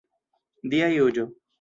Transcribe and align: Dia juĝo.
Dia 0.75 0.89
juĝo. 0.97 1.31